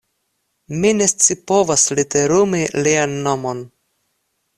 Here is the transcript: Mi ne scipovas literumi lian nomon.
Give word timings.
Mi 0.77 0.93
ne 1.01 1.07
scipovas 1.11 1.83
literumi 1.99 2.63
lian 2.87 3.13
nomon. 3.29 3.63